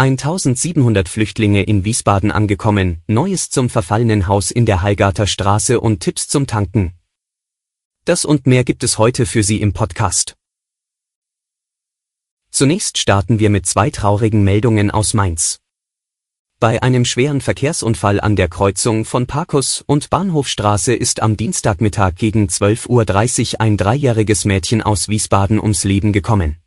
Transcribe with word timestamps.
1700 0.00 1.08
Flüchtlinge 1.08 1.64
in 1.64 1.84
Wiesbaden 1.84 2.30
angekommen, 2.30 3.02
Neues 3.08 3.50
zum 3.50 3.68
verfallenen 3.68 4.28
Haus 4.28 4.52
in 4.52 4.64
der 4.64 4.80
Hallgarter 4.80 5.26
Straße 5.26 5.80
und 5.80 5.98
Tipps 5.98 6.28
zum 6.28 6.46
Tanken. 6.46 6.92
Das 8.04 8.24
und 8.24 8.46
mehr 8.46 8.62
gibt 8.62 8.84
es 8.84 8.98
heute 8.98 9.26
für 9.26 9.42
Sie 9.42 9.60
im 9.60 9.72
Podcast. 9.72 10.36
Zunächst 12.52 12.98
starten 12.98 13.40
wir 13.40 13.50
mit 13.50 13.66
zwei 13.66 13.90
traurigen 13.90 14.44
Meldungen 14.44 14.92
aus 14.92 15.14
Mainz. 15.14 15.58
Bei 16.60 16.80
einem 16.80 17.04
schweren 17.04 17.40
Verkehrsunfall 17.40 18.20
an 18.20 18.36
der 18.36 18.46
Kreuzung 18.46 19.04
von 19.04 19.26
Parkus 19.26 19.82
und 19.84 20.10
Bahnhofstraße 20.10 20.94
ist 20.94 21.20
am 21.22 21.36
Dienstagmittag 21.36 22.14
gegen 22.14 22.46
12.30 22.46 23.54
Uhr 23.54 23.60
ein 23.62 23.76
dreijähriges 23.76 24.44
Mädchen 24.44 24.80
aus 24.80 25.08
Wiesbaden 25.08 25.58
ums 25.58 25.82
Leben 25.82 26.12
gekommen. 26.12 26.58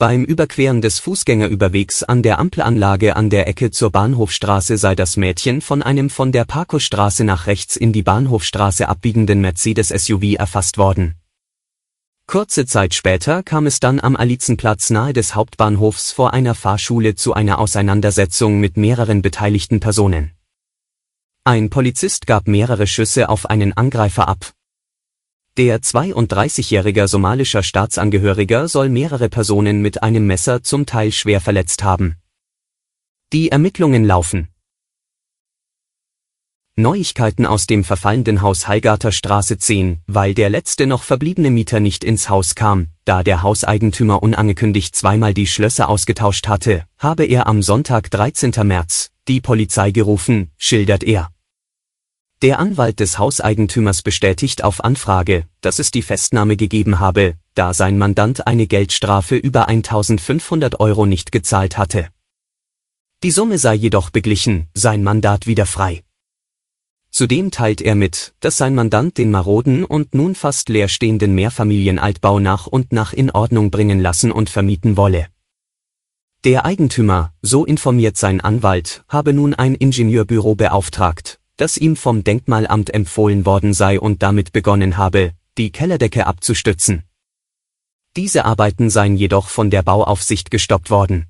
Beim 0.00 0.22
Überqueren 0.22 0.80
des 0.80 1.00
Fußgängerüberwegs 1.00 2.04
an 2.04 2.22
der 2.22 2.38
Ampelanlage 2.38 3.16
an 3.16 3.30
der 3.30 3.48
Ecke 3.48 3.72
zur 3.72 3.90
Bahnhofstraße 3.90 4.76
sei 4.76 4.94
das 4.94 5.16
Mädchen 5.16 5.60
von 5.60 5.82
einem 5.82 6.08
von 6.08 6.30
der 6.30 6.44
Parkusstraße 6.44 7.24
nach 7.24 7.48
rechts 7.48 7.74
in 7.74 7.92
die 7.92 8.04
Bahnhofstraße 8.04 8.88
abbiegenden 8.88 9.40
Mercedes-SUV 9.40 10.36
erfasst 10.38 10.78
worden. 10.78 11.16
Kurze 12.28 12.64
Zeit 12.64 12.94
später 12.94 13.42
kam 13.42 13.66
es 13.66 13.80
dann 13.80 13.98
am 13.98 14.14
Alizenplatz 14.14 14.90
nahe 14.90 15.12
des 15.12 15.34
Hauptbahnhofs 15.34 16.12
vor 16.12 16.32
einer 16.32 16.54
Fahrschule 16.54 17.16
zu 17.16 17.34
einer 17.34 17.58
Auseinandersetzung 17.58 18.60
mit 18.60 18.76
mehreren 18.76 19.20
beteiligten 19.20 19.80
Personen. 19.80 20.30
Ein 21.42 21.70
Polizist 21.70 22.28
gab 22.28 22.46
mehrere 22.46 22.86
Schüsse 22.86 23.28
auf 23.28 23.50
einen 23.50 23.76
Angreifer 23.76 24.28
ab. 24.28 24.52
Der 25.58 25.80
32-jährige 25.80 27.08
somalischer 27.08 27.64
Staatsangehöriger 27.64 28.68
soll 28.68 28.88
mehrere 28.88 29.28
Personen 29.28 29.82
mit 29.82 30.04
einem 30.04 30.24
Messer 30.24 30.62
zum 30.62 30.86
Teil 30.86 31.10
schwer 31.10 31.40
verletzt 31.40 31.82
haben. 31.82 32.14
Die 33.32 33.50
Ermittlungen 33.50 34.04
laufen. 34.04 34.50
Neuigkeiten 36.76 37.44
aus 37.44 37.66
dem 37.66 37.82
verfallenden 37.82 38.40
Haus 38.40 38.68
Hallgarter 38.68 39.10
Straße 39.10 39.58
10, 39.58 39.98
weil 40.06 40.32
der 40.32 40.48
letzte 40.48 40.86
noch 40.86 41.02
verbliebene 41.02 41.50
Mieter 41.50 41.80
nicht 41.80 42.04
ins 42.04 42.28
Haus 42.28 42.54
kam, 42.54 42.90
da 43.04 43.24
der 43.24 43.42
Hauseigentümer 43.42 44.22
unangekündigt 44.22 44.94
zweimal 44.94 45.34
die 45.34 45.48
Schlösser 45.48 45.88
ausgetauscht 45.88 46.46
hatte, 46.46 46.84
habe 46.98 47.24
er 47.24 47.48
am 47.48 47.62
Sonntag 47.62 48.12
13. 48.12 48.52
März 48.62 49.10
die 49.26 49.40
Polizei 49.40 49.90
gerufen, 49.90 50.52
schildert 50.56 51.02
er. 51.02 51.32
Der 52.40 52.60
Anwalt 52.60 53.00
des 53.00 53.18
Hauseigentümers 53.18 54.02
bestätigt 54.02 54.62
auf 54.62 54.84
Anfrage, 54.84 55.46
dass 55.60 55.80
es 55.80 55.90
die 55.90 56.02
Festnahme 56.02 56.56
gegeben 56.56 57.00
habe, 57.00 57.34
da 57.54 57.74
sein 57.74 57.98
Mandant 57.98 58.46
eine 58.46 58.68
Geldstrafe 58.68 59.34
über 59.34 59.66
1500 59.66 60.78
Euro 60.78 61.04
nicht 61.04 61.32
gezahlt 61.32 61.76
hatte. 61.76 62.10
Die 63.24 63.32
Summe 63.32 63.58
sei 63.58 63.74
jedoch 63.74 64.10
beglichen, 64.10 64.68
sein 64.72 65.02
Mandat 65.02 65.48
wieder 65.48 65.66
frei. 65.66 66.04
Zudem 67.10 67.50
teilt 67.50 67.80
er 67.80 67.96
mit, 67.96 68.34
dass 68.38 68.56
sein 68.56 68.76
Mandant 68.76 69.18
den 69.18 69.32
maroden 69.32 69.84
und 69.84 70.14
nun 70.14 70.36
fast 70.36 70.68
leerstehenden 70.68 71.34
Mehrfamilienaltbau 71.34 72.38
nach 72.38 72.68
und 72.68 72.92
nach 72.92 73.12
in 73.12 73.32
Ordnung 73.32 73.72
bringen 73.72 73.98
lassen 73.98 74.30
und 74.30 74.48
vermieten 74.48 74.96
wolle. 74.96 75.26
Der 76.44 76.64
Eigentümer, 76.64 77.32
so 77.42 77.64
informiert 77.64 78.16
sein 78.16 78.40
Anwalt, 78.40 79.02
habe 79.08 79.32
nun 79.32 79.54
ein 79.54 79.74
Ingenieurbüro 79.74 80.54
beauftragt, 80.54 81.37
das 81.58 81.76
ihm 81.76 81.96
vom 81.96 82.22
Denkmalamt 82.22 82.94
empfohlen 82.94 83.44
worden 83.44 83.74
sei 83.74 84.00
und 84.00 84.22
damit 84.22 84.52
begonnen 84.52 84.96
habe, 84.96 85.34
die 85.58 85.72
Kellerdecke 85.72 86.26
abzustützen. 86.26 87.02
Diese 88.16 88.44
Arbeiten 88.44 88.90
seien 88.90 89.16
jedoch 89.16 89.48
von 89.48 89.68
der 89.68 89.82
Bauaufsicht 89.82 90.52
gestoppt 90.52 90.88
worden. 90.88 91.26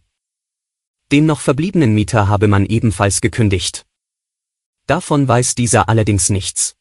Dem 1.11 1.25
noch 1.25 1.41
verbliebenen 1.41 1.95
Mieter 1.95 2.29
habe 2.29 2.47
man 2.47 2.67
ebenfalls 2.67 3.23
gekündigt. 3.23 3.87
Davon 4.87 5.27
weiß 5.27 5.55
dieser 5.55 5.89
allerdings 5.89 6.29
nichts. 6.29 6.77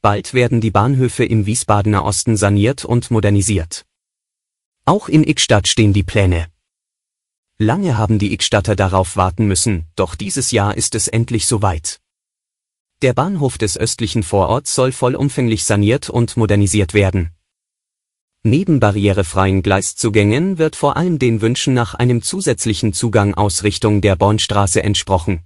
Bald 0.00 0.34
werden 0.34 0.60
die 0.60 0.72
Bahnhöfe 0.72 1.24
im 1.24 1.46
Wiesbadener 1.46 2.04
Osten 2.04 2.36
saniert 2.36 2.84
und 2.84 3.12
modernisiert. 3.12 3.86
Auch 4.84 5.08
in 5.08 5.22
Ickstadt 5.22 5.68
stehen 5.68 5.92
die 5.92 6.04
Pläne. 6.04 6.48
Lange 7.60 7.98
haben 7.98 8.20
die 8.20 8.32
Ickstatter 8.32 8.76
darauf 8.76 9.16
warten 9.16 9.48
müssen, 9.48 9.86
doch 9.96 10.14
dieses 10.14 10.52
Jahr 10.52 10.76
ist 10.76 10.94
es 10.94 11.08
endlich 11.08 11.48
soweit. 11.48 11.98
Der 13.02 13.14
Bahnhof 13.14 13.58
des 13.58 13.76
östlichen 13.76 14.22
Vororts 14.22 14.76
soll 14.76 14.92
vollumfänglich 14.92 15.64
saniert 15.64 16.08
und 16.08 16.36
modernisiert 16.36 16.94
werden. 16.94 17.30
Neben 18.44 18.78
barrierefreien 18.78 19.62
Gleiszugängen 19.62 20.58
wird 20.58 20.76
vor 20.76 20.96
allem 20.96 21.18
den 21.18 21.40
Wünschen 21.40 21.74
nach 21.74 21.94
einem 21.94 22.22
zusätzlichen 22.22 22.92
Zugang 22.92 23.34
aus 23.34 23.64
Richtung 23.64 24.02
der 24.02 24.14
Bornstraße 24.14 24.80
entsprochen. 24.84 25.40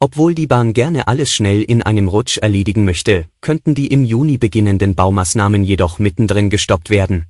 Obwohl 0.00 0.34
die 0.34 0.46
Bahn 0.46 0.72
gerne 0.72 1.06
alles 1.06 1.34
schnell 1.34 1.62
in 1.62 1.82
einem 1.82 2.08
Rutsch 2.08 2.38
erledigen 2.38 2.86
möchte, 2.86 3.26
könnten 3.42 3.74
die 3.74 3.88
im 3.88 4.04
Juni 4.06 4.38
beginnenden 4.38 4.94
Baumaßnahmen 4.94 5.64
jedoch 5.64 5.98
mittendrin 5.98 6.48
gestoppt 6.48 6.88
werden. 6.88 7.26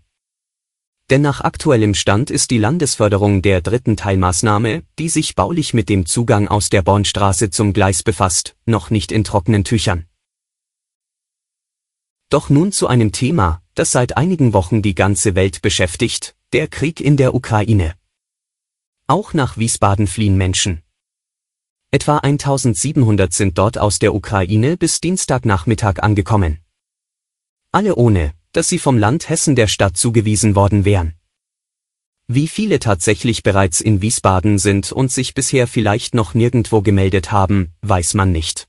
Denn 1.10 1.20
nach 1.20 1.42
aktuellem 1.42 1.94
Stand 1.94 2.30
ist 2.30 2.50
die 2.50 2.58
Landesförderung 2.58 3.42
der 3.42 3.60
dritten 3.60 3.96
Teilmaßnahme, 3.96 4.84
die 4.98 5.08
sich 5.10 5.34
baulich 5.34 5.74
mit 5.74 5.88
dem 5.90 6.06
Zugang 6.06 6.48
aus 6.48 6.70
der 6.70 6.82
Bornstraße 6.82 7.50
zum 7.50 7.74
Gleis 7.74 8.02
befasst, 8.02 8.56
noch 8.64 8.88
nicht 8.88 9.12
in 9.12 9.22
trockenen 9.22 9.64
Tüchern. 9.64 10.06
Doch 12.30 12.48
nun 12.48 12.72
zu 12.72 12.86
einem 12.86 13.12
Thema, 13.12 13.62
das 13.74 13.92
seit 13.92 14.16
einigen 14.16 14.54
Wochen 14.54 14.80
die 14.80 14.94
ganze 14.94 15.34
Welt 15.34 15.60
beschäftigt, 15.60 16.34
der 16.52 16.68
Krieg 16.68 17.00
in 17.00 17.16
der 17.18 17.34
Ukraine. 17.34 17.94
Auch 19.06 19.34
nach 19.34 19.58
Wiesbaden 19.58 20.06
fliehen 20.06 20.36
Menschen. 20.38 20.82
Etwa 21.90 22.18
1700 22.18 23.32
sind 23.32 23.58
dort 23.58 23.76
aus 23.76 23.98
der 23.98 24.14
Ukraine 24.14 24.78
bis 24.78 25.00
Dienstagnachmittag 25.00 25.98
angekommen. 25.98 26.60
Alle 27.70 27.94
ohne, 27.96 28.32
dass 28.54 28.68
sie 28.68 28.78
vom 28.78 28.96
Land 28.96 29.28
Hessen 29.28 29.54
der 29.56 29.66
Stadt 29.66 29.98
zugewiesen 29.98 30.54
worden 30.54 30.86
wären. 30.86 31.12
Wie 32.26 32.48
viele 32.48 32.78
tatsächlich 32.78 33.42
bereits 33.42 33.82
in 33.82 34.00
Wiesbaden 34.00 34.58
sind 34.58 34.92
und 34.92 35.12
sich 35.12 35.34
bisher 35.34 35.66
vielleicht 35.66 36.14
noch 36.14 36.32
nirgendwo 36.32 36.80
gemeldet 36.80 37.32
haben, 37.32 37.74
weiß 37.82 38.14
man 38.14 38.32
nicht. 38.32 38.66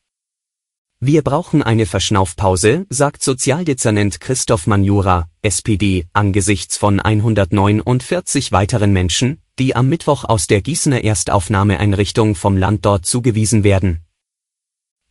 Wir 0.99 1.21
brauchen 1.21 1.61
eine 1.61 1.85
Verschnaufpause, 1.85 2.85
sagt 2.89 3.21
Sozialdezernent 3.21 4.19
Christoph 4.19 4.65
Manjura, 4.65 5.29
SPD, 5.41 6.07
angesichts 6.13 6.77
von 6.77 6.99
149 6.99 8.51
weiteren 8.51 8.91
Menschen, 8.91 9.39
die 9.59 9.75
am 9.75 9.87
Mittwoch 9.87 10.23
aus 10.23 10.47
der 10.47 10.61
Gießener 10.61 11.03
Erstaufnahmeeinrichtung 11.03 12.35
vom 12.35 12.57
Land 12.57 12.85
dort 12.85 13.05
zugewiesen 13.05 13.63
werden. 13.63 14.04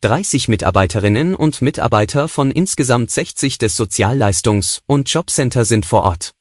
30 0.05 0.49
Mitarbeiterinnen 0.49 1.33
und 1.33 1.63
Mitarbeiter 1.63 2.27
von 2.27 2.51
insgesamt 2.51 3.09
60 3.09 3.57
des 3.57 3.75
Sozialleistungs- 3.75 4.81
und 4.85 5.11
Jobcenter 5.11 5.65
sind 5.65 5.83
vor 5.83 6.03
Ort. 6.03 6.35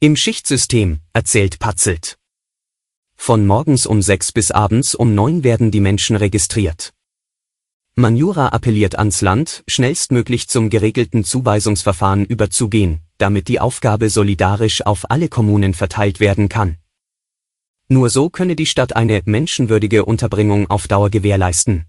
Im 0.00 0.16
Schichtsystem, 0.16 0.98
erzählt 1.12 1.60
Patzelt. 1.60 2.18
Von 3.14 3.46
morgens 3.46 3.86
um 3.86 4.02
6 4.02 4.32
bis 4.32 4.50
abends 4.50 4.96
um 4.96 5.14
9 5.14 5.44
werden 5.44 5.70
die 5.70 5.78
Menschen 5.78 6.16
registriert. 6.16 6.92
Manjura 7.94 8.48
appelliert 8.48 8.98
ans 8.98 9.20
Land, 9.20 9.62
schnellstmöglich 9.68 10.48
zum 10.48 10.68
geregelten 10.68 11.22
Zuweisungsverfahren 11.22 12.24
überzugehen, 12.24 13.02
damit 13.16 13.46
die 13.46 13.60
Aufgabe 13.60 14.10
solidarisch 14.10 14.84
auf 14.84 15.08
alle 15.08 15.28
Kommunen 15.28 15.74
verteilt 15.74 16.18
werden 16.18 16.48
kann. 16.48 16.78
Nur 17.86 18.10
so 18.10 18.28
könne 18.28 18.56
die 18.56 18.66
Stadt 18.66 18.96
eine 18.96 19.22
menschenwürdige 19.24 20.04
Unterbringung 20.04 20.68
auf 20.68 20.88
Dauer 20.88 21.10
gewährleisten. 21.10 21.86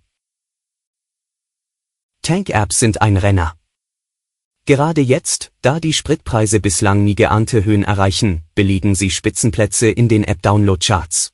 Tank-Apps 2.23 2.79
sind 2.79 3.01
ein 3.01 3.17
Renner. 3.17 3.53
Gerade 4.65 5.01
jetzt, 5.01 5.51
da 5.61 5.81
die 5.81 5.91
Spritpreise 5.91 6.61
bislang 6.61 7.03
nie 7.03 7.15
geahnte 7.15 7.65
Höhen 7.65 7.83
erreichen, 7.83 8.43
belegen 8.55 8.95
sie 8.95 9.09
Spitzenplätze 9.09 9.89
in 9.89 10.07
den 10.07 10.23
App-Download-Charts. 10.23 11.31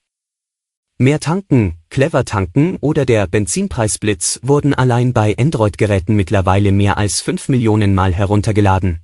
Mehr 0.98 1.20
tanken, 1.20 1.78
clever 1.92 2.26
tanken 2.26 2.78
oder 2.78 3.06
der 3.06 3.28
Benzinpreisblitz 3.28 4.40
wurden 4.42 4.74
allein 4.74 5.14
bei 5.14 5.38
Android-Geräten 5.38 6.16
mittlerweile 6.16 6.72
mehr 6.72 6.98
als 6.98 7.22
5 7.22 7.50
Millionen 7.50 7.94
Mal 7.94 8.12
heruntergeladen. 8.12 9.02